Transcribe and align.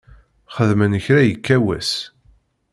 Yexdem 0.49 0.93
kra 1.05 1.21
yekka 1.29 1.57
wass. 1.65 1.91